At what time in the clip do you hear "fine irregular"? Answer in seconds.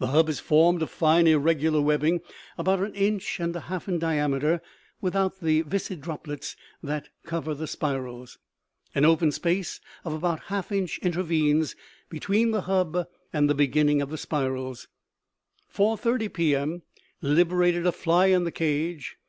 0.90-1.80